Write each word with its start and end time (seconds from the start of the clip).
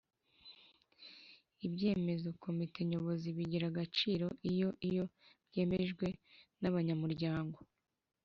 Ibyemezo 1.65 2.27
Komite 2.43 2.79
Nyobozi 2.91 3.27
Bigira 3.37 3.65
Agaciro 3.71 4.25
Iyoiyo 4.49 5.05
bemejwe 5.51 6.07
n 6.61 6.63
abanyamuryango 6.69 7.59